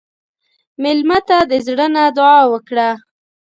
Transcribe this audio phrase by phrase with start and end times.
[0.81, 2.89] مېلمه ته د زړه نه دعا وکړه.